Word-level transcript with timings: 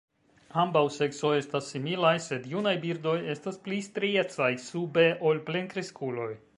Ambaŭ 0.61 0.81
seksoj 0.95 1.33
estas 1.41 1.67
similaj, 1.75 2.15
sed 2.29 2.49
junaj 2.55 2.73
birdoj 2.87 3.15
estas 3.37 3.63
pli 3.67 3.85
striecaj 3.91 4.53
sube 4.69 5.09
ol 5.33 5.49
plenkreskuloj. 5.53 6.31